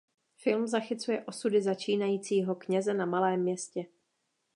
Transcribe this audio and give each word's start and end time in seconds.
Film 0.35 0.67
zachycuje 0.67 1.25
osudy 1.25 1.61
začínajícího 1.61 2.55
kněze 2.55 2.93
na 2.93 3.05
malém 3.05 3.39
městě. 3.41 3.85